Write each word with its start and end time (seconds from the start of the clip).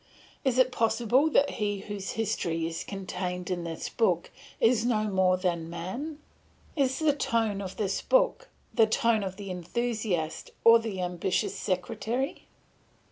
Is 0.43 0.57
it 0.57 0.71
possible 0.71 1.29
that 1.29 1.51
he 1.51 1.81
whose 1.81 2.13
history 2.13 2.65
is 2.65 2.83
contained 2.83 3.51
in 3.51 3.63
this 3.63 3.87
book 3.87 4.31
is 4.59 4.83
no 4.83 5.03
more 5.11 5.37
than 5.37 5.69
man? 5.69 6.17
Is 6.75 6.97
the 6.97 7.13
tone 7.13 7.61
of 7.61 7.77
this 7.77 8.01
book, 8.01 8.49
the 8.73 8.87
tone 8.87 9.23
of 9.23 9.35
the 9.35 9.51
enthusiast 9.51 10.49
or 10.63 10.79
the 10.79 11.01
ambitious 11.01 11.53
sectary? 11.55 12.45